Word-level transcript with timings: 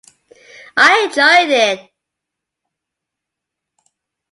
I 0.75 1.03
enjoyed 1.03 1.55
it. 1.55 1.91